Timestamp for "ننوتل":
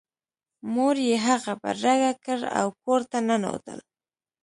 3.27-3.79